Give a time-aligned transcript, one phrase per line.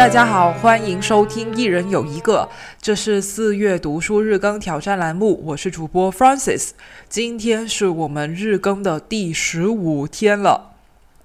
[0.00, 2.48] 大家好，欢迎收听一人有一个，
[2.80, 6.70] 这是四月读书日更挑战栏目，我是主播 Francis，
[7.10, 10.70] 今天是我们日更的第十五天了，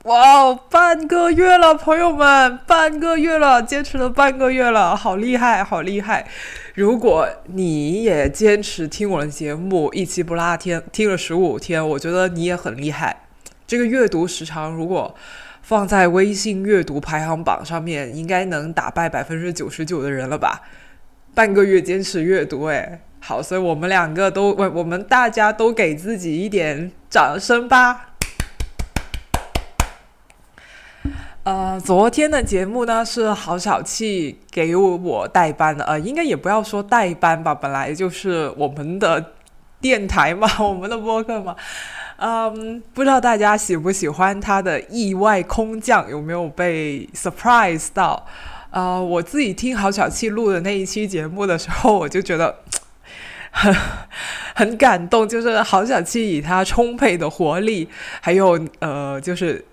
[0.04, 6.28] 哇哦，半个月了，朋友们，半个月了，坚持了半个月了，好厉害，好厉害！
[6.74, 13.22] 如果你也坚持听我的节目，一期不落天，听了十五天，我觉得你也很厉害。
[13.66, 15.16] 这个阅读时长，如果
[15.66, 20.62] 放在微信阅读排行榜上面，应该能打败百分之九十九的人了吧？
[21.34, 28.12] 半个月坚持阅读，哎，好，所以我们两个都，我我们大家都给自己一点掌声吧。
[31.42, 39.32] 呃，昨天的节目呢是郝小气给我代班的，呃，应该也不要说代班吧，本来就是我们的
[39.82, 41.56] 电台嘛， 我们的播客嘛。
[42.18, 48.26] 嗯，不知道大家喜不喜欢他的意外空降，有没有被 surprise 到？
[48.72, 52.56] 啊，我自己听郝小七录的那一期节目的时候，我就觉得
[53.52, 53.76] 很
[54.54, 57.90] 很感动，就是郝小七以他充沛的活力，
[58.22, 59.64] 还有呃，就是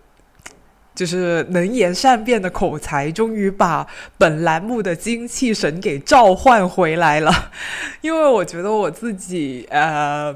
[0.94, 3.86] 就是能言善辩的口才，终于把
[4.18, 7.52] 本栏目的精气神给召唤回来了。
[8.02, 10.34] 因为我觉得我自己呃。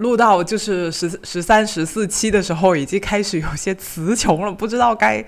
[0.00, 5.22] 录到就是十十三十四期的时候，已经开始有些词穷了，不知道该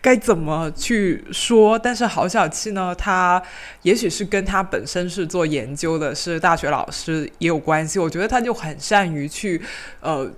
[0.00, 1.78] 该怎么去说。
[1.78, 3.40] 但是郝小气呢，他
[3.82, 8.00] 也许是跟他本身是做研究的，是大学老师也有关系。
[8.00, 9.62] 我觉得他就很善于去
[10.00, 10.28] 呃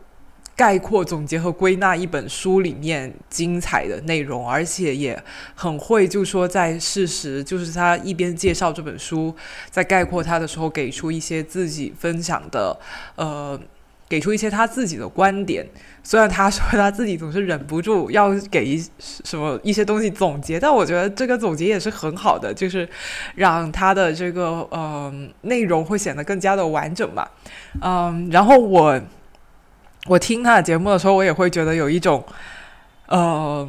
[0.54, 5.18] 概括、总结和归纳一本书里面精彩的内容，而且也
[5.54, 9.34] 很会，就说在事实，就是他一边介绍这本书，
[9.70, 12.78] 在概括他的时候，给出一些自己分享的
[13.16, 13.58] 呃。
[14.08, 15.66] 给出一些他自己的观点，
[16.02, 22.88] 虽然他说他自己总是忍不住要给一什么一些东西总结，但我觉得这个总结也是很好的，就是
[23.34, 27.28] 让他的这个呃内容会显得更加的完整嘛。
[27.82, 28.98] 嗯，然后我
[30.06, 32.24] 我听他的节目的时候，我也会觉得有一种
[33.08, 33.68] 呃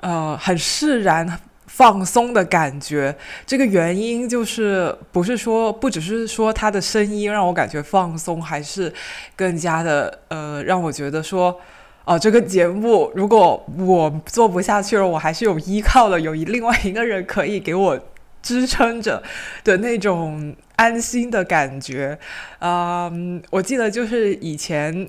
[0.00, 1.40] 呃很释然。
[1.80, 8.92] 放松的感觉，这个原因就是不是说不只是说他的声音让我感觉放松，还是
[9.34, 11.58] 更加的呃让我觉得说，
[12.04, 17.98] 哦，这个节目如果我做不下去了，我还是有依靠的，有另外一个人可以给我
[18.42, 19.22] 支撑着
[19.64, 22.18] 的那种安心的感觉。
[22.58, 25.08] 嗯，我记得就是以前。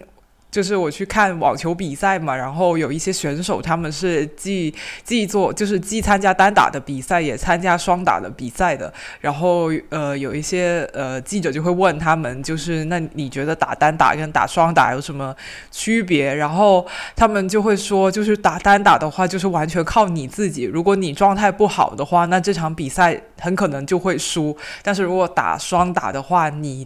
[0.51, 8.93] 就是我去看网球比赛嘛，然后有一些选手他们是既既做就是既参加单打的比赛，也参加双打的比赛的。
[9.21, 15.33] 然后呃，有一些呃记者就会问他们，就是那你觉得打单打跟打双打有什么
[15.71, 16.35] 区别？
[16.35, 16.85] 然后
[17.15, 20.63] 他们就会说，就是打单打的话，就是完全靠你自己。
[20.63, 24.57] 如果你状态不好的话，那这场比赛很可能就会输。
[24.83, 26.85] 但是如果打双打的话，你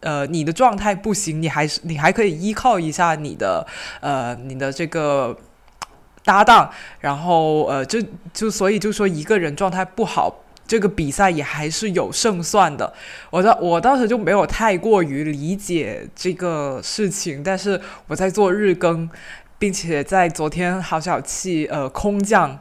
[0.00, 3.66] 呃，你的状态不行，你还是你还可以依靠一下你的
[4.00, 5.36] 呃你的这个
[6.22, 6.70] 搭档，
[7.00, 7.98] 然后呃就
[8.32, 12.92] 就所以就说一个人状态不好，这个比赛也还是有胜算的。
[13.30, 19.08] 我当我当时就没有太过于理解这个事情，但是我在做日更，
[19.58, 22.60] 并且在昨天好小气呃空降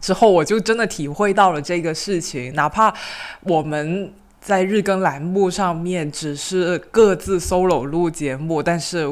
[0.00, 2.94] 之后，我就真的体会到了这个事情，哪怕
[3.40, 4.14] 我们。
[4.44, 9.06] 在日更栏目上面，只是各自 solo 录节目，但是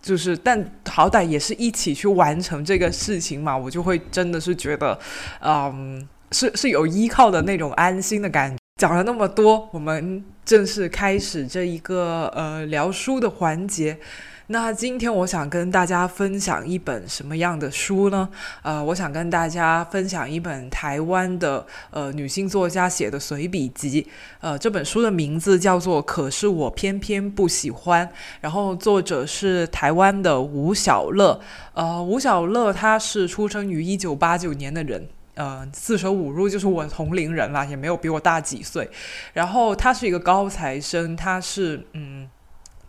[0.00, 4.98] 就是，但好歹也是一起去完成这个事情嘛，我就会真的是觉得，
[5.42, 8.61] 嗯，是是有依靠的那种安心的感觉。
[8.76, 13.96] 讲了那么多，我们正式开始这一个呃聊书的环节。
[14.48, 18.28] 那今天我想跟大家分享一本什么样的书呢？
[18.62, 24.04] 呃，我想跟大家分享一本台湾的呃女性作家写的随笔集。
[24.40, 28.04] 呃，这本书的名字叫做《可是我偏偏不喜欢》，
[28.40, 31.40] 然后作者是台湾的吴小乐。
[31.74, 38.90] 呃，吴小乐他是出生于一九八九年的人，呃，四舍五入就是我同龄人啦，也没有比我大几岁。
[39.32, 42.28] 然后他是一个高材生，他是嗯。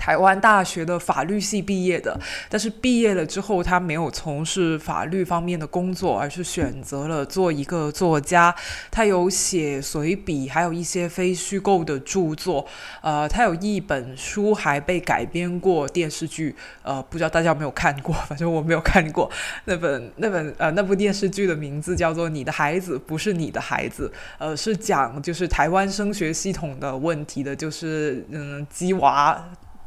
[0.04, 2.20] 台湾大学的法律系毕业的，
[2.50, 8.54] 但是毕业了之后，他没有从事法律方面的工作，而是选择了做一个作家。
[8.92, 12.68] 他有写随笔，还有一些非虚构的著作。
[13.02, 16.54] 呃，他有一本书还被改编过电视剧。
[16.82, 18.14] 呃，不知道大家有没有看过？
[18.28, 19.32] 反正我没有看过
[19.64, 24.12] 那本那本呃那部电视剧的名字叫做《你的孩子不是你的孩子》。
[24.38, 29.42] 呃，是讲就是台湾升学系统的问题的，就是嗯鸡娃。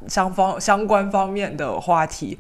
[0.09, 2.39] 相方相关方面的话题，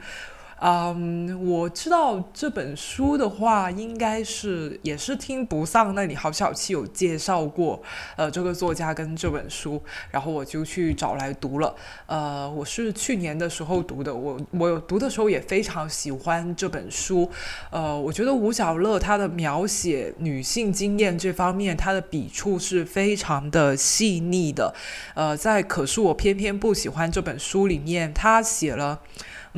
[0.58, 7.82] 嗯，我知道这本书的话，应该是也是听不丧那里好小气有介绍过，
[8.16, 11.74] 呃，这个作家跟这本书，然后我就去找来读了。
[12.06, 17.30] 呃，我是去年的时候读的，我我读的时候也非常喜欢这本书。
[17.70, 24.74] 呃，我觉得吴小乐他的描写女性经验这方面，他的笔触是非常的细腻的。
[25.14, 29.02] 呃，在可是我偏偏不喜欢这本书里面，他写了。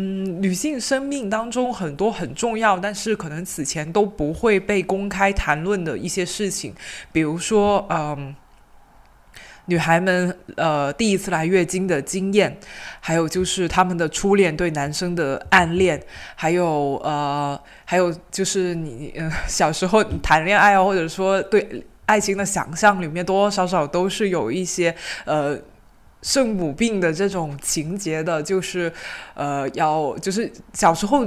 [0.01, 6.73] 嗯，女性生命当中很多很重要，但是可能此前都不会被公开谈论的一些事情，
[7.11, 8.33] 比如说，嗯，
[9.67, 12.57] 女孩们呃第一次来月经的经验，
[13.01, 16.01] 还有就是他们的初恋对男生的暗恋，
[16.37, 24.95] 还有呃，还有就是你呃小时候谈恋爱啊，或者说对爱情的想象里面，多多少少都是有一些
[25.25, 25.59] 呃。
[26.23, 28.93] 圣母病的这种情节的，就是，
[29.35, 31.27] 呃，要就是小时候。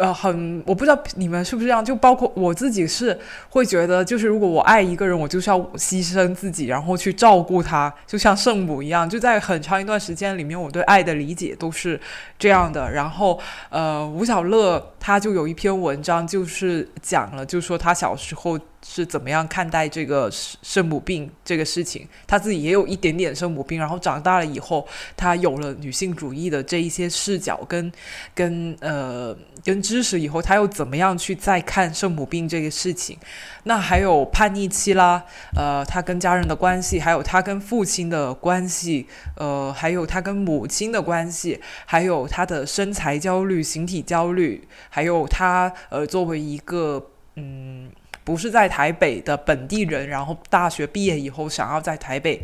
[0.00, 3.18] 呃，很，我不知道你们是不是这样，就包括我自己是
[3.48, 9.10] 会觉得，就是如果我爱一个人，我就是要牺牲自己，然后去照顾他，就像圣母一样。
[9.10, 12.00] 就在很长一段时间里面，我对爱的理解都是
[12.38, 12.92] 这样的。
[12.92, 13.40] 然后，
[13.70, 24.86] 呃，吴小乐他就有一篇文章，就是讲了，就说他小时候是怎么样看待这个圣母病这个事情，他自己也有一点点圣母病，然后长大了以后，
[25.16, 27.92] 他有了女性主义的这一些视角，跟
[28.34, 29.36] 跟呃。
[29.64, 33.18] 跟知识以后，他又怎么样去再看圣母病这个事情？
[33.64, 35.22] 那还有叛逆期啦，
[35.54, 39.06] 呃，他跟家人的关系，还有他跟父亲的关系，
[39.36, 47.90] 呃，还有他跟母亲的关系，还有他的身材焦虑、形体焦虑，还有他呃，作为一个嗯，
[48.24, 52.42] 不是在台北的本地人，然后大学毕业以后想要在台北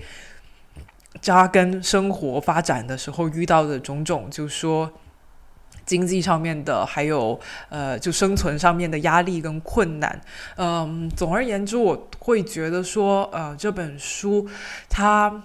[1.20, 4.92] 扎根生活发展的时候遇到的种种，就说。
[5.86, 7.38] 经济上面的，还有
[7.68, 10.18] 呃，就生存上面的压力跟困难，
[10.56, 14.48] 嗯，总而言之，我会觉得说，呃，这本书
[14.88, 15.42] 它。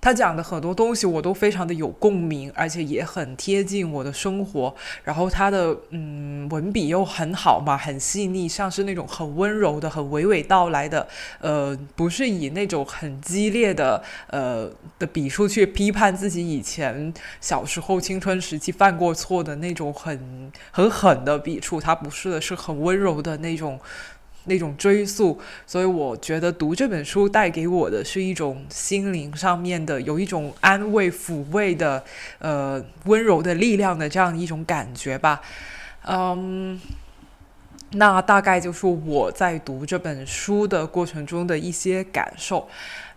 [0.00, 4.74] 他讲的很多东西我都非常的有共鸣，而且也很贴近我的生活。
[5.04, 11.06] 然后他的嗯文笔又很好嘛，很细腻，像是那种很温柔的、很娓娓道来的，
[11.40, 23.78] 呃，不是以那种很激烈的呃的笔触去批判自己以前小时候青春时期犯过错的那种很很狠的笔触，他不是的，是很温柔的那种。
[24.44, 32.02] 那种追溯，所以我觉得读这本书带给我的是一种心灵上面的有一种安慰、抚慰的，
[32.38, 35.40] 呃，温柔的力量的这样一种感觉吧。
[36.06, 36.80] 嗯，
[37.92, 42.68] 那大概就是我在读这本书的过程中的一些感受。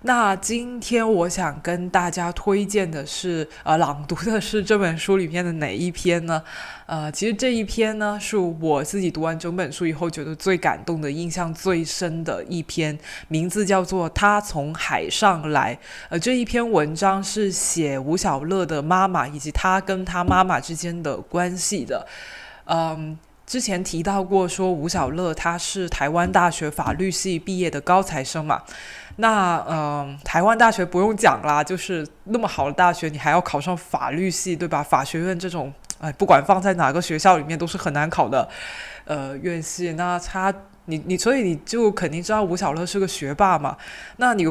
[0.05, 6.43] 那今天我想跟大家推荐的是，呃，朗读的是这本书里面的哪一篇呢？
[6.87, 12.97] 呃，其实这一篇呢，是我自己读完整本书以后觉得最感动的、印象最深的一篇，
[13.29, 15.73] 名字叫做《他从海上来》。
[16.09, 22.05] 呃，这一篇文章是写吴小乐的妈妈以及他跟他妈妈之间的关系的。
[22.65, 23.17] 嗯。
[23.45, 28.61] 之前提到过，说吴小乐他是台湾大学法律系毕业的高材生嘛，
[29.17, 34.81] 那嗯，台湾大学不用讲啦，就是那么好的大学，你还要考上法律系，对吧？
[34.81, 38.47] 法学院这种，哎，不管放在哪个学校里面都是很难考的，
[39.05, 39.93] 呃，院系。
[39.93, 40.53] 那他。
[40.85, 43.77] 你你所以你就肯定知道吴小乐是个学霸嘛？
[44.17, 44.45] 那你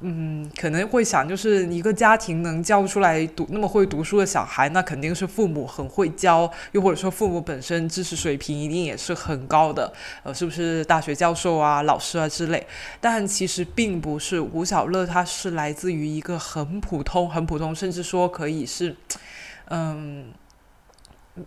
[0.00, 9.92] 嗯可能会想，就是一个家庭能教出来读那么会读书的小孩，那肯定是父母很会教，又或者说父母本身知识水平一定也是很高的，
[10.24, 12.66] 呃，是不是大学教授啊、老师啊之类？
[13.00, 18.96] 但其实并不是，吴小乐他是来自于一个很普通、很普通，甚至说可以是
[19.68, 20.32] 嗯。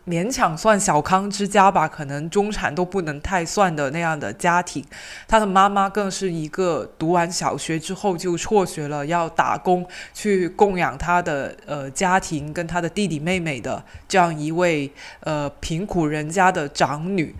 [0.08, 4.84] 勉强算小康之家吧，可能中产都不能太算的那样的家庭。
[5.28, 14.92] 他的妈妈更是一个读完小学之后就辍学了，要打工去供养他的呃家庭跟他的弟弟妹妹的这样一位
[15.22, 17.36] 呃贫苦人家的长女，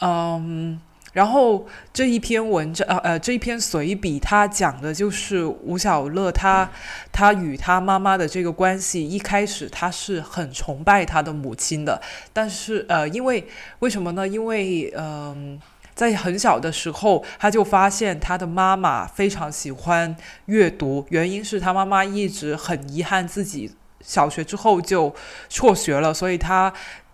[0.00, 0.80] 嗯。
[1.16, 6.70] 然后这一篇文章，呃呃，这一篇随笔，他讲的就是吴小乐，他
[7.10, 9.08] 他与他妈妈的这个关系。
[9.08, 12.02] 一开始他是很崇拜他的母亲的，
[12.34, 14.28] 但是呃，因为为什么呢？
[14.28, 15.58] 因为嗯，
[15.94, 25.14] 在很小的时候，他就发现他的妈妈非常喜欢阅读，原因是他妈妈一直很遗憾自己小学之后就
[25.48, 26.70] 辍学了，所以他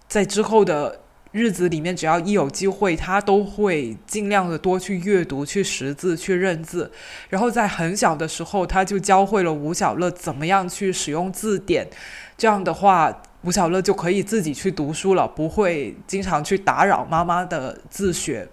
[0.09, 0.99] 在之后的。
[1.33, 6.91] 日子里面，只要一有机会，他都会尽量的多去阅读、去识字、去认字。
[7.29, 11.89] 然后在很小的时候，他就教会了吴小乐怎么样去使用字典。
[12.37, 18.47] 这样的话，吴小乐就可以自己去读书了，不会经常去打扰妈妈的自学。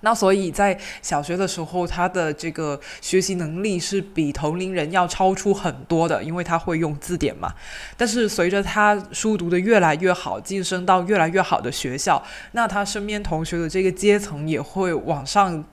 [0.00, 7.52] 那所以在小学的时候，他的这个学习能力是比同龄人要超出很多的，因为他会用字典嘛。
[7.96, 15.64] 但是随着他书读的越来越好，晋升到越来越好的学校，那他身边同学的这个阶层也会往上。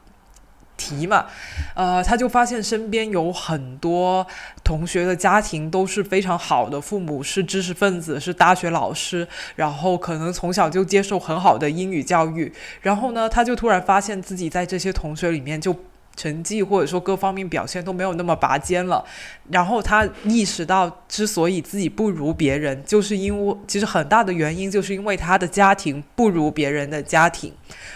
[0.77, 1.25] 题嘛，
[1.73, 4.25] 呃，他就发现身边有很多
[4.63, 15.75] 同学的家庭都是非常好的，父母是知识分子，是大学老师，然后可能从小就接受很好的英语教育，然后呢，他就突然发现自己在这些同学里面就。
[16.17, 19.05] 成绩或者说各方面表现都没有那么拔尖了，
[19.51, 27.53] 然后他意识到，之所以自己不如别人，就是因为其实很大的原因就是因为他的家庭不如别人的家庭，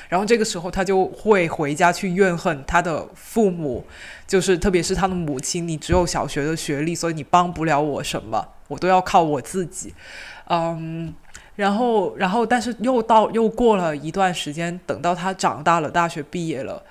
[0.07, 3.83] 然后这个时候他就会回家去怨恨他的父母，
[4.27, 9.95] 就是特别是他的母亲，你只有小学的学历，所以你帮不了我什么，我都要靠我自己，
[10.47, 11.11] 嗯，
[11.55, 16.83] 然后然后但是又到又过了一段时间，等到他长大了，大学毕业了。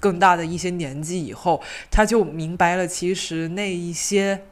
[0.00, 4.42] 更大的一些年纪以后，他就明白了，其实那一些，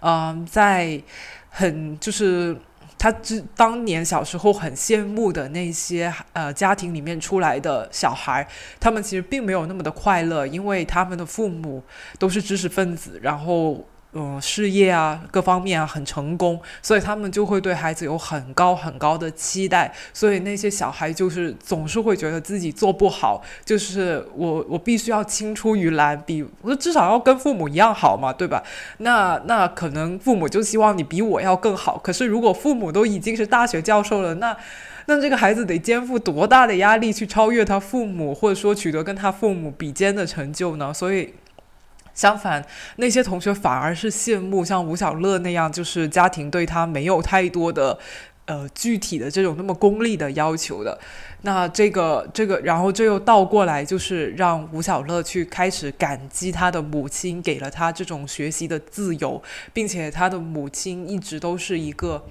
[0.00, 1.02] 嗯，在
[1.50, 2.56] 很就是
[2.98, 8.46] 他之当年小时候很羡慕的那些呃家庭里面出来的小孩，
[8.80, 11.82] 他们其实并没有那么的快乐，因为他们的父母
[12.18, 13.86] 都是知识分子，然后。
[14.14, 28.62] 嗯，事业啊，各方面啊很成功，所以他们就会对孩子有很高很高的期待，所以那些小孩就是总是会觉得自己做不好，就是我我必须要青出于蓝，比我至少要跟父母一样好嘛，对吧？
[28.96, 34.56] 那那可能父母就希望你比我要更好，可是如果父母都已经是大学教授了，那
[35.04, 40.94] 那这个孩子得肩负多大的压力去超越他父母，或者说取得跟他父母比肩的成就呢？
[40.94, 41.34] 所以。
[42.18, 47.96] 相反，那些同学反而是羡慕像吴小乐那样，就是家庭对他没有太多的，
[48.46, 50.98] 呃，具体的这种那么功利的要求的。
[51.42, 59.40] 那这个这个，然后这又倒过来，就是让吴小乐去开始感激他的母亲给了他这种学习的自由，
[59.72, 62.24] 并且他的母亲一直都是一个，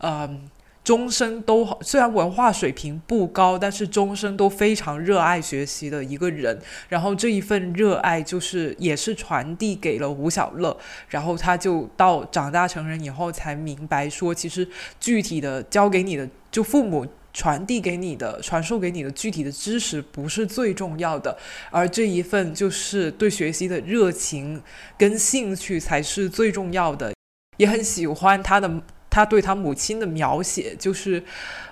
[0.00, 0.50] 嗯。
[0.88, 6.58] 终生都虽然文化水平不高，但是终生都非常热爱学习的一个人。
[6.88, 10.74] 然后这一份热爱就是也是传递给了吴小乐。
[11.10, 14.66] 然后他就到长大成人以后才明白说，其实
[14.98, 21.36] 具体的教给你的，就父母传递给你的、传授给你的具体的知识不是最重要的，
[21.70, 24.62] 而这一份就是对学习的热情
[24.96, 27.12] 跟兴趣才是最重要的。
[27.58, 28.80] 也很喜欢他的。
[29.18, 31.22] 他对他母亲的描写就是，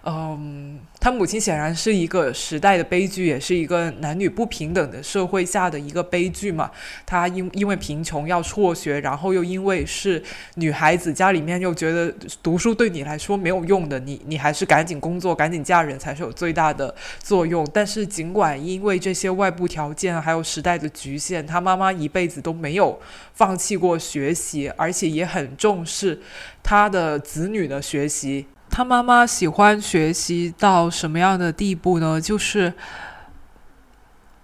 [0.05, 0.81] 嗯。
[1.07, 6.69] 他母亲显然是一个时代的悲剧，也是一个男女不平等的社会下的一个悲剧嘛。
[7.07, 10.21] 他因因为贫穷要辍学，然后又因为是
[10.57, 17.65] 女孩子，家里面又觉得读书对你来说没有用的，你你还是赶紧工作，赶紧嫁人才是有最大的作用。
[17.73, 23.01] 但是尽管因为这些外部条件还有时代的局限，他妈妈一辈子都没有
[23.33, 26.21] 放弃过学习，而且也很重视
[26.65, 28.47] 他的子女的学习。
[28.77, 32.21] 他妈妈喜欢学习到什么样的地步呢？
[32.21, 32.75] 就是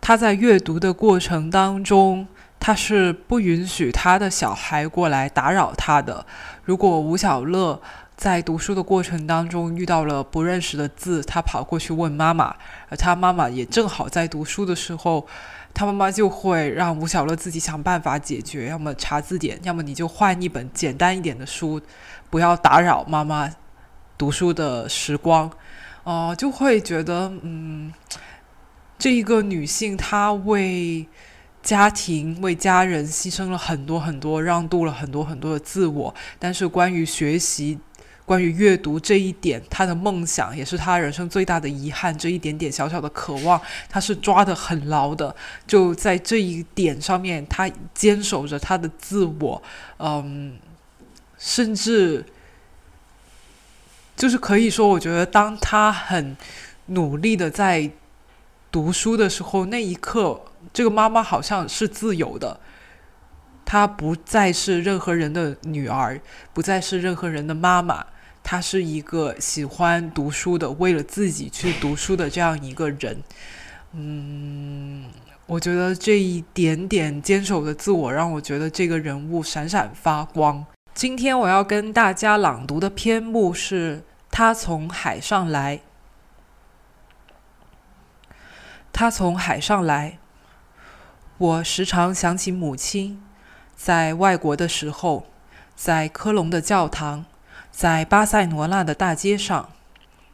[0.00, 2.26] 他在阅读的过程当中，
[2.58, 6.24] 他是不允许他的小孩过来打扰他的。
[6.64, 7.78] 如果吴小乐
[8.16, 12.56] 在读书的过程当中遇到了不认识的字，他跑过去问妈妈，
[12.88, 15.26] 而他妈妈也正好在读书的时候，
[15.74, 21.78] 他妈妈就会让吴小乐自己想办法解决，要么查字典，要么你就换一本简单一点的书，
[22.30, 23.50] 不要打扰妈妈。
[24.22, 25.50] 读书的时光，
[26.04, 27.92] 哦，就会觉得，嗯，
[28.96, 31.04] 这一个女性她为
[31.60, 36.14] 家庭、为家人牺牲了很多很多，让渡了很多很多的自我。
[36.38, 37.80] 但是关于学习、
[38.24, 42.16] 关于阅读这一点，她的梦想也是她人生最大的遗憾。
[42.16, 45.34] 这一点点小小的渴望，她是抓得很牢的。
[45.66, 49.60] 就在这一点上面，她坚守着她的自我，
[49.98, 50.56] 嗯，
[51.36, 52.24] 甚至。
[54.16, 56.36] 就是可以说，我觉得当他很
[56.86, 57.90] 努力的在
[58.70, 60.42] 读书的时候，那一刻，
[60.72, 62.60] 这个妈妈好像是自由的，
[63.64, 66.20] 她不再是任何人的女儿，
[66.52, 68.06] 不再是任何人的妈妈，
[68.42, 73.22] 她是一个喜欢读书的，为了自己去读书的这样一个人。
[73.92, 75.04] 嗯，
[75.46, 80.64] 我觉得这一点点坚守的自我，让我觉得这个人物闪闪发光。
[80.94, 84.04] 今天我要跟大家朗读的篇目是。
[84.34, 85.82] 他从海上来，
[88.90, 90.18] 他从海上来。
[91.36, 93.22] 我时常想起母亲，
[93.76, 95.26] 在外国的时候，
[95.76, 97.26] 在科隆的教堂，
[97.70, 99.68] 在巴塞罗那的大街上，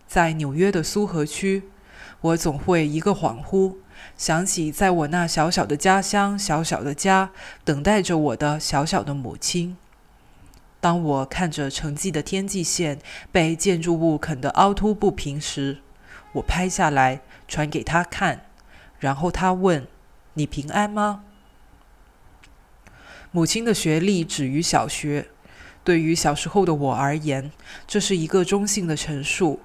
[0.06, 1.64] 在纽约的苏河区，
[2.20, 3.78] 我总会一个恍惚，
[4.16, 7.30] 想起在我那小小的家乡、小小的家，
[7.64, 9.76] 等待着我的小小的母亲。
[10.80, 13.00] 当我看着沉寂的天际线
[13.32, 15.78] 被建筑物啃得凹凸不平时，
[16.35, 18.47] 我拍下来传给他看，
[19.00, 19.87] 然后他问
[20.35, 21.25] ：“你平安吗？”
[23.32, 25.28] 母亲的学历止于小学，
[25.82, 27.50] 对于小时候的我而言，
[27.87, 29.61] 这是一个中性的陈述。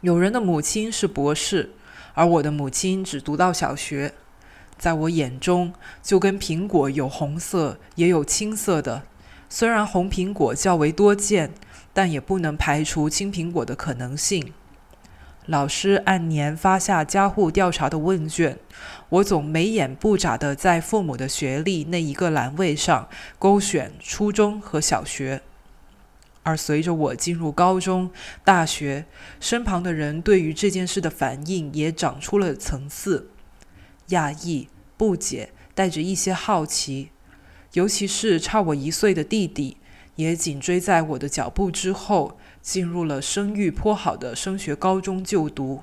[0.00, 1.72] 有人的母亲是博士，
[2.14, 4.14] 而我的母亲只读到小学，
[4.78, 9.02] 在我眼中，就跟苹果有红色也有青色的。
[9.56, 11.52] 虽然红苹果较为多见，
[11.92, 14.52] 但也不能排除青苹果的可能性。
[15.46, 18.58] 老师按年发下家户调查的问卷，
[19.10, 23.08] 我总眉眼不眨地在父母的学历那一个栏位上
[23.38, 25.40] 勾选初中和小学。
[26.42, 28.10] 而随着我进入高中、
[28.42, 29.06] 大学，
[29.38, 33.30] 身旁的人对于这件事的反应也长出了层次：
[34.08, 37.10] 讶异、不解，带着一些好奇。
[37.74, 39.76] 尤其是差我一岁的弟弟，
[40.16, 45.82] 也紧追在我的脚步之后，进入了声誉颇好的升学高中就读。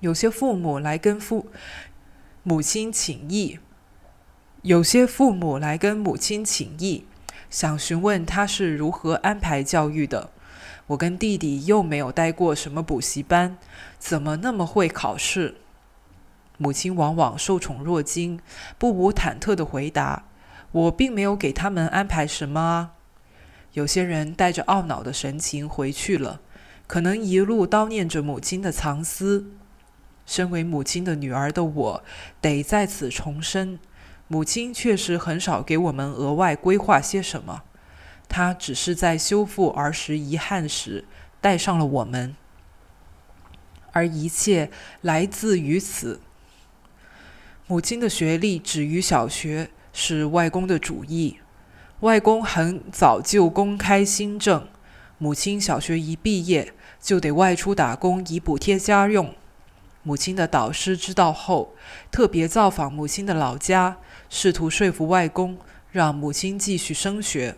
[0.00, 1.46] 有些父母来跟父
[2.42, 3.58] 母亲请益，
[4.62, 7.04] 有些父母来跟母亲请益，
[7.50, 10.30] 想询问他是如何安排教育的。
[10.88, 13.58] 我跟弟弟又没有待过什么补习班，
[13.98, 15.56] 怎么那么会考试？
[16.56, 18.40] 母亲往往受宠若惊，
[18.78, 20.24] 不无忐忑的回答。
[20.74, 22.94] 我并没有给他们安排什么啊。
[23.74, 26.40] 有些人带着懊恼的神情回去了，
[26.88, 29.52] 可能一路叨念着母亲的藏私。
[30.26, 32.04] 身为母亲的女儿的我，
[32.40, 33.78] 得在此重申：
[34.26, 37.62] 母亲确实很少给我们额外规划些什么，
[38.28, 41.04] 她只是在修复儿时遗憾时
[41.40, 42.34] 带上了我们，
[43.92, 44.70] 而一切
[45.02, 46.20] 来自于此。
[47.68, 49.70] 母亲的学历止于小学。
[49.94, 51.38] 是外公的主意。
[52.00, 54.68] 外公很早就公开新政，
[55.16, 59.34] 母亲小学一毕业就得外出打工以补贴家用。
[60.02, 61.74] 母亲的导师知道后，
[62.10, 63.96] 特别造访母亲的老家，
[64.28, 65.56] 试图说服外公
[65.90, 67.56] 让母亲继续升学。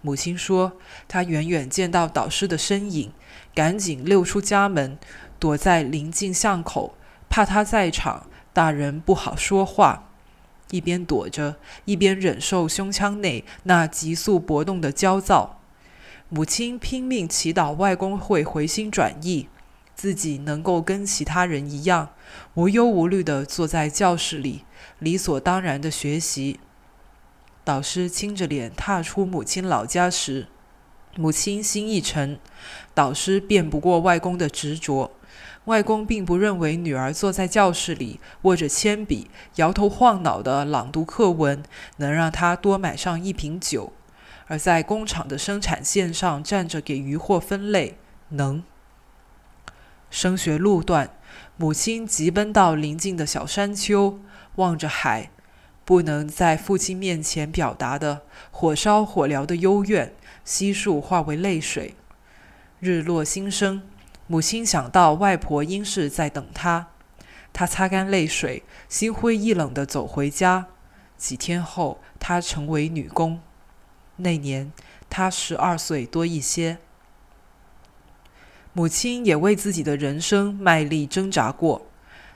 [0.00, 0.72] 母亲说，
[1.06, 3.12] 她远远见到导师的身影，
[3.54, 4.96] 赶紧溜出家门，
[5.38, 6.94] 躲在临近巷口，
[7.28, 10.07] 怕他在场，大人不好说话。
[10.70, 15.60] 一边躲着，一边忍受胸腔内那急速搏动的焦躁。
[16.28, 19.48] 母亲拼命祈祷外公会回心转意，
[19.94, 22.10] 自己能够跟其他人一样，
[22.54, 24.64] 无忧无虑地坐在教室里，
[24.98, 26.60] 理所当然地学习。
[27.64, 30.48] 导师青着脸踏出母亲老家时，
[31.16, 32.38] 母亲心一沉。
[32.94, 35.12] 导师辩不过外公的执着。
[35.68, 41.62] 外公并不认为女儿坐在教室里握着铅笔、摇头晃脑的朗读课文
[41.98, 43.92] 能让他多买上一瓶酒，
[44.46, 47.98] 而在工厂的生产线上站着给鱼货分类
[48.30, 48.64] 能。
[50.10, 51.10] 升学路段，
[51.58, 54.18] 母亲急奔到邻近的小山丘，
[54.56, 55.30] 望着海，
[55.84, 60.14] 不能在父亲面前表达的火烧火燎的幽怨，
[60.46, 61.94] 悉数化为泪水。
[62.80, 63.82] 日落新生。
[64.30, 66.88] 母亲想到外婆应是在等她，
[67.54, 70.66] 她擦干泪水，心灰意冷地走回家。
[71.16, 73.40] 几天后，她成为女工。
[74.16, 74.70] 那年，
[75.08, 76.76] 她十二岁多一些。
[78.74, 81.86] 母亲也为自己的人生卖力挣扎过。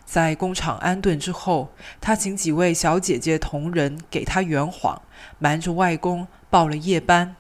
[0.07, 5.03] 在工厂安顿之后，她请几位小姐姐同仁给她圆谎，
[5.39, 7.37] 瞒着外公报了夜班。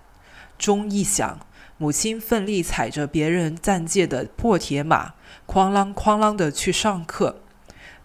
[0.59, 1.41] 钟一响。
[1.83, 5.15] 母亲奋力踩着别人暂借的破铁马，
[5.49, 7.41] 哐啷哐啷地去上课。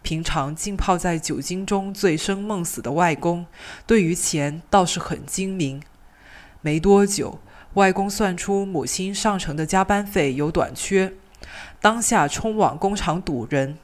[0.01, 3.45] 平常浸泡在酒精中醉生梦死的外公，
[3.85, 5.83] 对于钱倒是很精明。
[6.61, 7.39] 没多久，
[7.75, 11.13] 外公算出母亲上乘的加班费有短缺，
[11.79, 13.77] 当下冲往工厂堵人。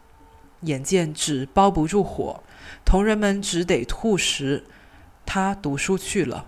[0.62, 2.42] 眼见纸包不住火，
[2.84, 4.64] 同仁们只得吐实，
[5.24, 6.48] 他读书去了。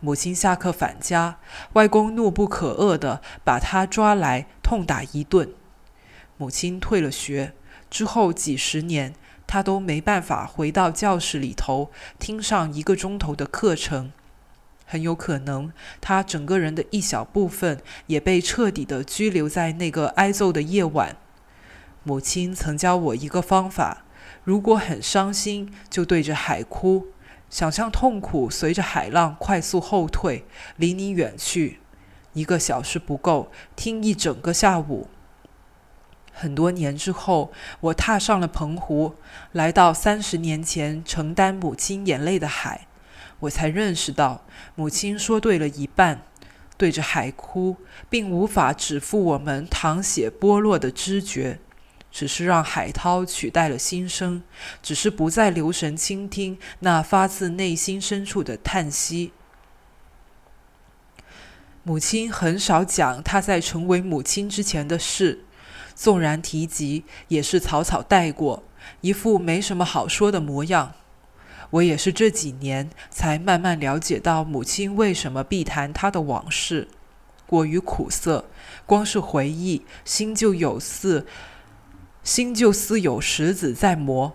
[0.00, 1.38] 母亲下课返家，
[1.72, 5.50] 外公怒不可遏地把他抓来痛打一顿。
[6.36, 7.54] 母亲退了学
[7.88, 9.14] 之后几十年，
[9.46, 14.12] 他都没办法回到教室里头听上一个钟头的课程。
[14.84, 21.16] 很有可能，他整个人的一小部分也被彻底地拘留在那个挨揍的夜晚。
[22.04, 24.04] 母亲曾教我一个方法：
[24.44, 27.06] 如果很伤心，就对着海哭。
[27.48, 30.44] 想象痛苦随着海浪快速后退，
[30.76, 31.80] 离你远去。
[32.32, 35.08] 一个小时不够，听一整个下午。
[36.32, 39.14] 很多年之后，我踏上了澎湖，
[39.52, 42.86] 来到三十年前承担母亲眼泪的海，
[43.40, 46.22] 我才认识到，母亲说对了一半。
[46.78, 47.76] 对着海哭，
[48.10, 51.58] 并无法止付我们淌血剥落的知觉，
[52.16, 54.42] 只是让海涛取代了心声，
[54.82, 59.32] 只是不再留神倾听那发自内心深处的叹息。
[61.82, 65.44] 母亲很少讲她在成为母亲之前的事，
[65.94, 68.62] 纵然提及，也是草草带过，
[69.02, 70.94] 一副没什么好说的模样。
[71.68, 76.88] 我也是这几年才慢慢了解到母亲为什么必谈她的往事，
[77.46, 78.46] 过于苦涩，
[78.86, 81.26] 光是回忆，心就有似
[82.26, 84.34] 心就似有石子在磨。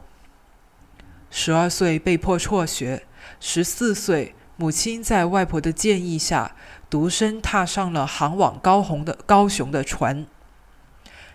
[1.29, 3.05] 十二岁被迫辍学，
[3.41, 6.55] 十四岁，母亲在外婆的建议下，
[6.89, 10.25] 独身踏上了航往高雄的高雄的船，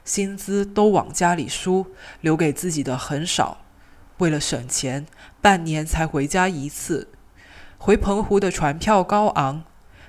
[0.02, 1.88] 薪资都往家里输，
[2.22, 3.58] 留给自己的很少。
[4.16, 5.04] 为了省钱，
[5.42, 7.08] 半年才回家一次。
[7.76, 9.64] 回澎湖的船票高昂，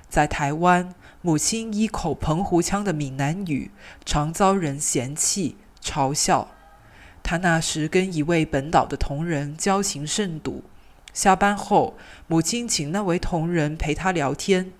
[0.08, 3.70] 在台湾，母亲一口澎湖腔的闽南语，
[4.06, 6.48] 常遭人嫌弃嘲笑。
[7.22, 10.64] 他那时跟一位本岛的同仁交情甚笃，
[11.12, 14.72] 下班后，母亲请那位同仁陪他聊天。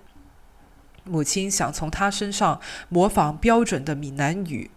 [1.04, 4.70] 母亲想从他身上模仿标准的闽南语，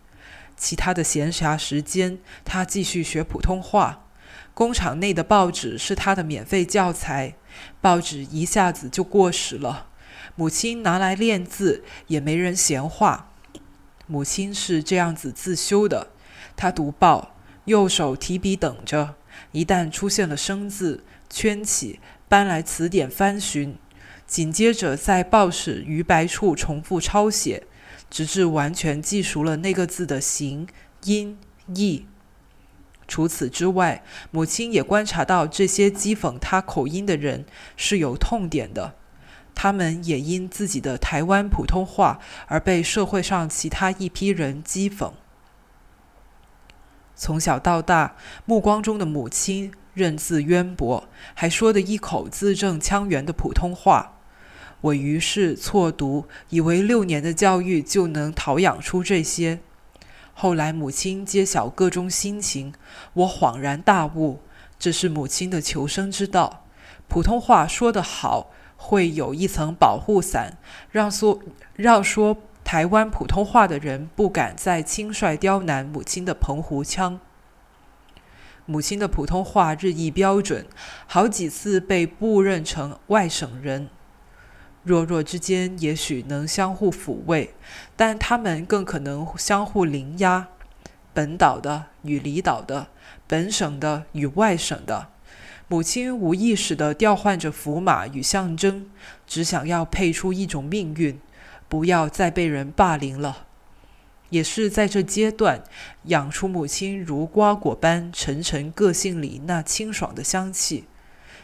[0.58, 4.06] 其他的闲暇时间，他继续学普通话。
[4.54, 7.36] 工厂内的报纸是他的免费教材，
[7.80, 9.88] 报纸一下子就过时了。
[10.36, 13.31] 母亲拿来练字，也没人闲话。
[14.12, 16.10] 母亲是这样子自修的：
[16.58, 19.16] 她读报，右手提笔等着，
[19.54, 23.78] 一旦出现了生字，圈起，搬来词典翻寻，
[24.28, 27.64] 紧接着在报纸余白处重复抄写，
[28.10, 30.68] 直至完全记熟了那个字的形、
[31.06, 31.40] 音、
[31.74, 32.06] 义。
[33.08, 37.46] 除此之外，母亲也观察到这些讥讽她口音的人
[37.78, 38.96] 是有痛点的，
[39.54, 45.12] 他们也因自己的台湾普通话而被社会上其他一批人讥讽。
[47.16, 54.18] 从小到大，目光中的母亲认字渊博，还说得一口字正腔圆的普通话，
[54.82, 59.60] 我于是错读，以为六年的教育就能陶养出这些。
[60.34, 62.74] 后来母亲揭晓各中心情，
[63.14, 64.40] 我恍然大悟，
[64.80, 66.66] 这是母亲的求生之道。
[67.08, 68.50] 普通话说得好，
[68.84, 70.58] 会有一层保护伞，
[70.90, 71.40] 让说
[71.76, 77.20] 让说台湾普通话的人不敢再轻率刁难母亲的澎湖腔。
[78.66, 80.66] 母亲的普通话日益标准，
[81.06, 83.90] 好几次被误认成外省人。
[84.84, 87.54] 弱弱之间也许能相互抚慰，
[87.96, 90.48] 但他们更可能相互凌压。
[91.14, 92.88] 本岛的与离岛的，
[93.28, 95.10] 本省的与外省的，
[95.72, 98.90] 母亲无意识地调换着符码与象征，
[99.26, 101.18] 只想要配出一种命运，
[101.70, 103.46] 不要再被人霸凌了。
[104.32, 105.64] 也是在这阶段，
[106.08, 110.90] 养出母亲如瓜果般沉沉个性里那清爽的香气。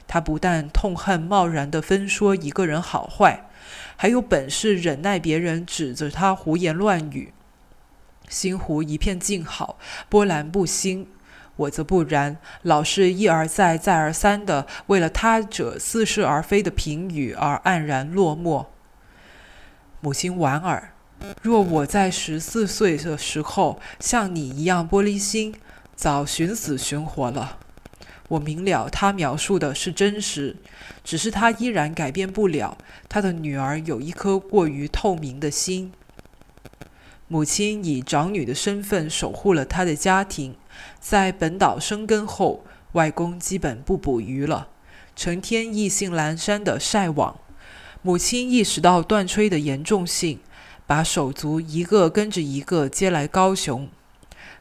[0.07, 3.45] 他不但痛恨贸然的分说一个人好坏，
[3.95, 7.31] 还有本事忍耐别人指着他胡言乱语，
[8.27, 11.07] 心湖一片静好，波澜不兴。
[11.57, 18.67] 我则不然，老是一而再、再而三的为了他者似是而非的评语而黯然落寞。
[19.99, 20.93] 母亲莞尔，
[21.41, 25.55] 若我在十四岁的时候像你一样玻璃心，
[25.95, 27.57] 早寻死寻活了。
[28.29, 30.57] 我明了，他描述的是真实，
[31.03, 32.77] 只是他依然改变不了
[33.09, 35.91] 他的女儿有一颗过于透明的心。
[37.29, 40.55] 母亲以长女的身份守护了他的家庭，
[41.09, 44.67] 在本岛生根后，外公基本不捕鱼了，
[45.15, 47.39] 成天意兴阑珊的晒网。
[48.01, 50.41] 母亲意识到断炊的严重性，
[50.85, 53.87] 把手足一个跟着一个接来高雄。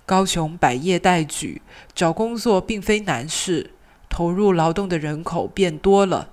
[0.05, 3.73] 高雄百业待举，找工作并非难事，
[4.09, 6.29] 投入劳动的人口变多了。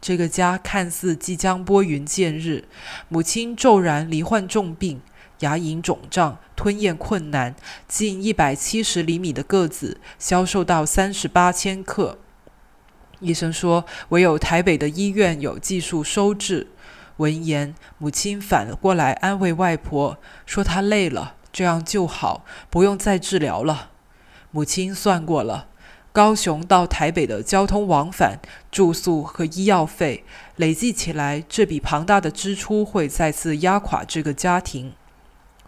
[0.00, 2.66] 这个家看似即将拨云见日，
[3.08, 5.00] 母亲骤然罹患重病，
[5.40, 7.54] 牙龈肿胀，吞咽困难，
[7.86, 12.18] 近一百七十厘米的个子消瘦到三十八千克。
[13.20, 16.68] 医生说，唯有台北的医院有技术收治。
[17.18, 21.34] 闻言，母亲反过来安慰外婆，说她累了。
[21.52, 23.90] 这样就好，不用再治疗了。
[24.52, 25.66] 母亲算过了，
[26.12, 28.38] 高雄到台北的交通往返、
[28.70, 30.24] 住宿和医药费
[30.56, 34.92] 累计起来，这笔庞大的支出会再次压垮这个家庭。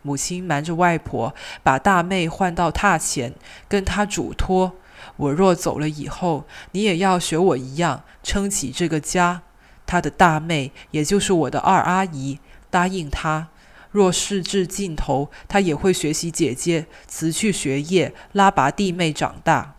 [0.03, 3.35] 母亲瞒着外婆，把大妹换到榻前，
[3.69, 4.73] 跟她嘱托
[5.17, 9.43] ：“我若走了以后，你也要学我一样撑起这个家。”
[9.87, 12.39] 她的大妹，也就是我的二阿姨，
[12.71, 13.49] 答应她。
[13.91, 19.75] 若事至尽头，她也会学习姐姐，辞去学业，拉拔弟妹长大。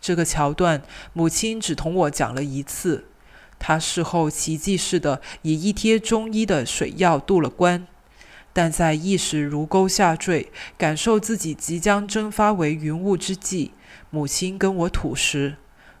[0.00, 3.06] 这个桥段，母亲只同我讲了一次。
[3.58, 7.86] 她事后奇迹似的以一贴中医的水药渡了关，
[8.52, 13.72] 但在意识如钩下坠，感受自己即将蒸发为云雾之际，
[14.10, 15.56] 母亲跟我吐实：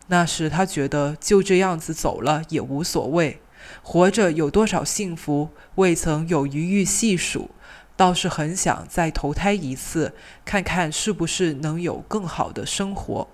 [0.08, 3.40] 那时她觉得就这样子走了也无所谓。
[3.82, 7.50] 活着有多少幸福，未曾有余裕细数，
[7.96, 13.28] 倒是很想再投胎一次，看看是不是能有更好的生活。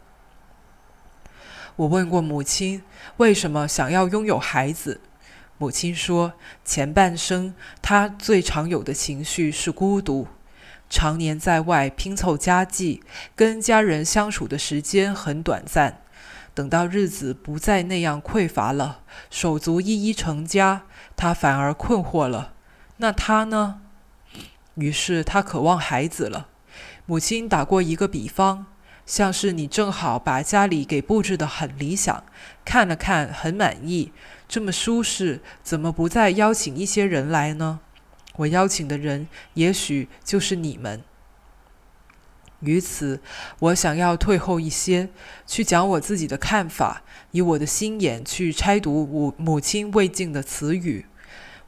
[1.76, 2.82] 我问过母亲，
[3.16, 5.00] 为什么想要拥有孩子？
[5.58, 10.28] 母亲说，前半生她最常有的情绪是孤独，
[10.88, 13.02] 常年在外拼凑家计，
[13.34, 16.00] 跟家人相处的时间很短暂。
[16.54, 20.82] 等到日子不再那样匮乏了，手足一一成家，
[21.16, 22.54] 他反而困惑了。
[22.98, 23.80] 那他呢？
[24.76, 26.46] 于是他渴望孩子了。
[27.06, 28.66] 母亲打过一个比方，
[29.06, 32.22] 像是你正好把家里给布置得很理想，
[32.64, 34.12] 看了看很满意，
[34.48, 37.80] 这么舒适，怎么不再邀请一些人来呢？
[38.36, 41.02] 我邀请的人，也许就是你们。
[42.60, 43.20] 于此，
[43.58, 45.10] 我想要退后一些，
[45.46, 51.06] 去讲我自己的看法，以我的心眼去拆读母母亲未尽的词语。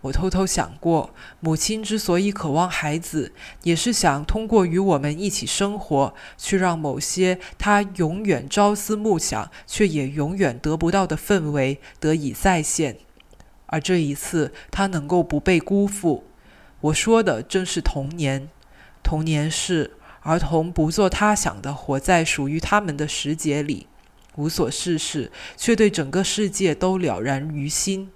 [0.02, 3.32] 我偷偷想过，母亲之所以渴望孩子，
[3.62, 12.96] 也是想通过与我们一起生活，去让某些她永远朝思暮想却也永远得不到的氛围得以再现。
[13.66, 16.24] 而这一次，她能够不被辜负。
[16.80, 18.48] 我说的正是童年，
[19.02, 19.92] 童年是。
[20.22, 23.86] 儿童不做他想的，活在属于他们的时节里，
[24.36, 28.10] 无所事事，却对整个世界都了然于心。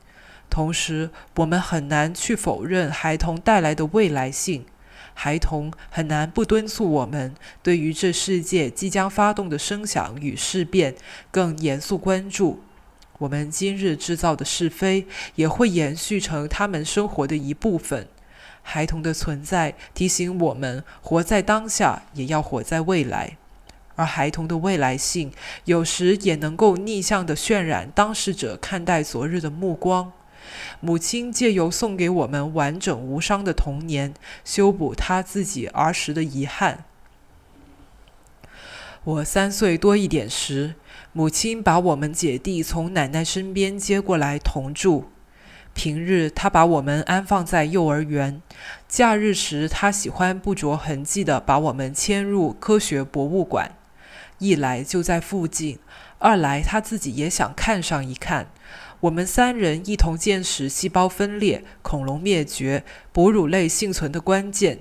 [0.55, 4.65] 同时，我们很难去否认孩童带来的未来性。
[5.13, 10.95] 孩童很难不敦促我们，对于这世界即将发动的声响与事变，
[11.33, 12.61] 更严肃关注。
[13.19, 18.07] 我们今日制造的是非，也会延续成他们生活的一部分。
[18.63, 23.37] 孩童的存在提醒我们，活在当下也要活在未来。
[23.97, 25.33] 而孩童的未来性，
[25.65, 30.13] 有时也能够逆向的渲染当事者看待昨日的目光。
[30.81, 36.85] 母亲借由送给我们完整无伤的童年，修补她自己儿时的遗憾。
[39.05, 40.77] 我三岁多一点时，
[41.13, 45.11] 母亲把我们姐弟从奶奶身边接过来同住。
[45.75, 48.41] 平日她把我们安放在幼儿园，
[48.89, 53.73] 假日时她喜欢不着痕迹地把我们迁入科学博物馆。
[54.39, 55.79] 一来就在附近，
[56.19, 58.47] 二来她自己也想看上一看。
[59.05, 64.79] 我们三人一同见识细胞分裂、恐龙灭绝、哺乳类幸存的关键，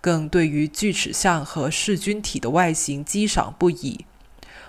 [0.00, 4.04] 更对于锯齿象和噬菌体的外形激赏不已。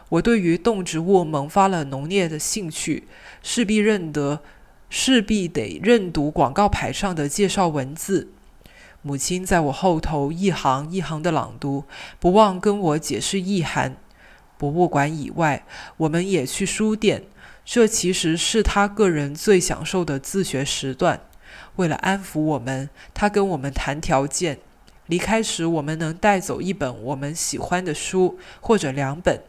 [0.09, 3.07] 我对于动植物萌发了浓烈的兴趣，
[3.43, 4.41] 势必认得。
[4.87, 8.29] 势必得认读广告牌上的介绍文字。
[9.01, 11.83] 母亲在我后头一行一行的朗读，
[12.19, 13.97] 不忘跟我解释意涵。
[14.57, 15.65] 博物馆以外，
[15.97, 17.23] 我们也去书店，
[17.65, 21.19] 这其实是他个人最享受的自学时段。
[21.77, 24.59] 为了安抚我们，他跟我们谈条件：
[25.07, 29.41] 离开时，我们能带走一本我们喜欢的书，或者两本。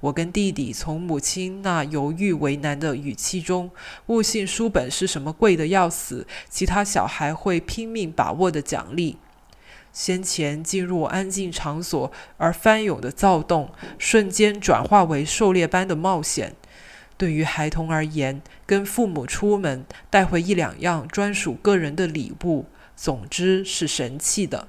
[0.00, 3.70] 我跟弟弟从母亲那犹豫为难的语气中，
[4.06, 9.18] 悟性书本是什么贵的要死，其他小孩会拼命把握的奖励。
[9.92, 16.54] 先前进入安静场所而翻涌的躁动，瞬间转化为狩猎般的冒险。
[17.20, 22.64] 对于孩童而言，跟父母出门带回一两样专属个人的礼物，
[22.96, 24.68] 总之是神气的。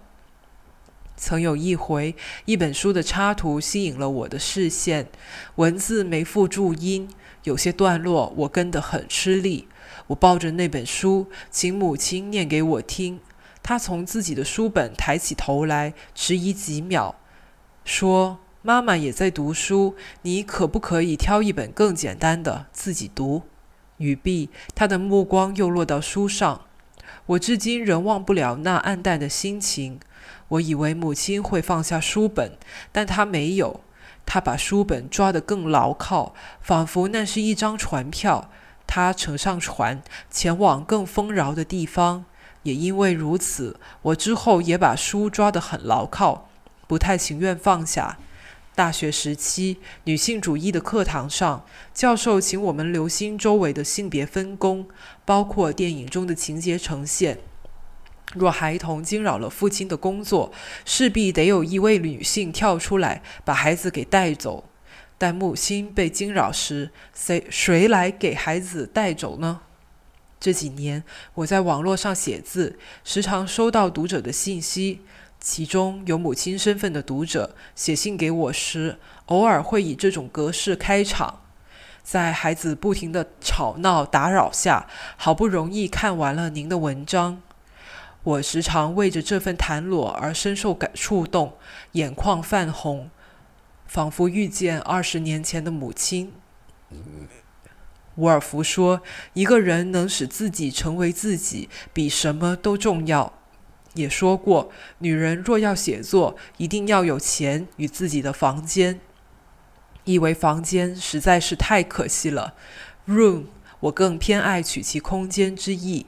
[1.15, 5.07] 曾有一回，一本书的插图吸引了我的视线，
[5.55, 7.09] 文字没附注音，
[7.43, 9.69] 有些段落我跟得很吃力。
[10.07, 13.21] 我抱着那本书，请母亲念给我听。
[13.63, 17.15] 她从自己的书本抬起头来，迟疑几秒，
[17.85, 23.41] 说：“妈妈也在读书，你可不可以挑一本更简单的自己读？”
[23.97, 26.62] 语毕，她的目光又落到书上。
[27.26, 30.00] 我至今仍忘不了那暗淡的心情。
[30.50, 32.58] 我以为母亲会放下书本，
[32.91, 33.82] 但她没有。
[34.26, 38.50] 她把书本抓得更牢靠，仿佛那是一张船票。
[38.86, 42.26] 她乘上船，前往更丰饶的地方。
[42.63, 46.47] 也因为如此，我之后也把书抓得很牢靠，
[46.88, 48.19] 不太情愿放下。
[48.73, 54.88] 大学时期，女性主义的课堂上，教授请我们留心周围的性别分工，
[55.25, 57.39] 包括电影中的情节呈现。
[58.34, 60.53] 若孩童惊扰了父亲的工作，
[60.86, 64.69] 势必得有一位女性跳出来把孩子给带走。
[65.17, 69.62] 但母亲被惊扰时，谁谁来给孩子带走呢？
[70.39, 71.03] 这几年，
[71.36, 75.01] 我在网络上写字，时常收到读者的信息，
[75.41, 81.41] 其中有母亲身份的读者写信给我时，偶尔会以这种格式开场。
[82.04, 87.41] 在孩子不停的吵闹打扰下，好不容易看完了您的文章。
[88.23, 91.58] 我时常为着这份袒裸而深受感触动，
[91.93, 93.10] 眼眶泛红，
[93.88, 96.32] 仿佛遇见二十年前的母亲。
[98.15, 99.01] 伍尔夫说
[99.34, 103.34] ：“一个人能使自己成为自己，比什么都重要。”
[103.93, 108.99] 也说过：“女人若要写作，一定要有钱与自己的房间。”
[110.06, 112.56] 以为房间实在是太可惜了。
[113.08, 113.45] Room，
[113.82, 116.08] 我更偏爱取其空间之意。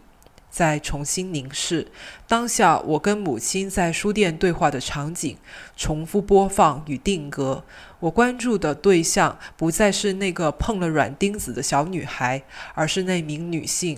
[0.49, 1.87] 再重新凝视
[2.27, 5.35] 当下，我跟母亲在书店对话的场景，
[5.75, 7.63] 重复播放与定格。
[8.01, 12.43] 我关注的对象不再是那个碰了软钉子的小女孩，
[12.75, 13.97] 而是那名女性。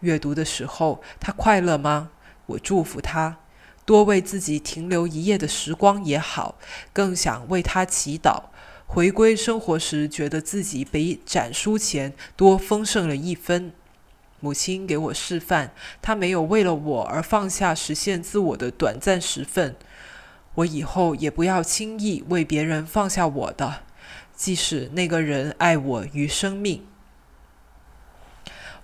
[0.00, 2.10] 阅读的时候，她快乐吗？
[2.48, 3.38] 我祝福他，
[3.84, 6.56] 多为自己停留一夜的时光也好，
[6.92, 8.44] 更想为他祈祷。
[8.86, 13.72] 回归生活时，觉得自己比展书前多丰盛了一分。
[14.40, 19.76] 母亲给我示范，她没有为了我而放下实现自我的短暂时分。
[20.54, 23.82] 我以后也不要轻易为别人放下我的，
[24.34, 26.86] 即使那个人爱我于生命。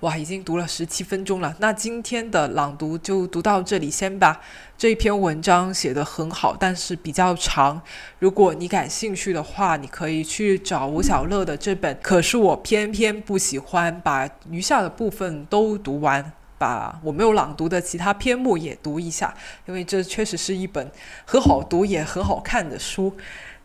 [0.05, 4.39] 哇，已经读了十七分钟了，那今天的朗读就读到这里先吧。
[4.77, 7.81] 这篇文章写得很好，但是比较长。
[8.19, 11.99] 如果你感兴趣的话，你可以去找吴小乐的这本。
[12.03, 19.33] 可是我偏偏不喜欢把余下的部分都读完，把我没有朗读的其他篇目也读一下，
[19.65, 20.91] 因为这确实是一本
[21.25, 23.17] 很好读也很好看的书。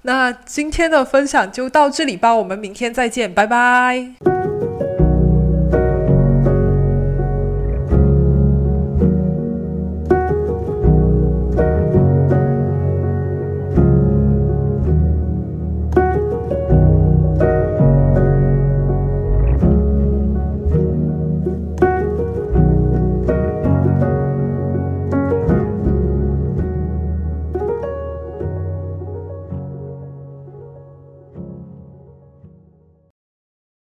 [0.04, 4.14] 那今天的分享就到这里吧，我们明天再见，拜拜。